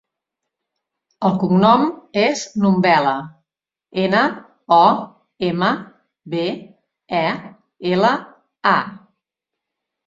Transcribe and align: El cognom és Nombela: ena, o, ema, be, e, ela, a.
El 1.27 1.35
cognom 1.43 1.83
és 2.21 2.41
Nombela: 2.63 3.13
ena, 4.05 4.25
o, 4.81 4.83
ema, 5.53 5.71
be, 6.37 6.45
e, 7.21 7.25
ela, 7.95 8.15
a. 8.75 8.79